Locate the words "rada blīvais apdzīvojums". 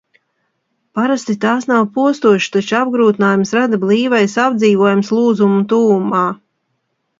3.59-5.15